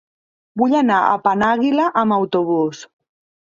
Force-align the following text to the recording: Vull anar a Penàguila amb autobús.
Vull 0.61 0.71
anar 0.79 1.01
a 1.09 1.19
Penàguila 1.27 1.87
amb 2.05 2.17
autobús. 2.17 2.83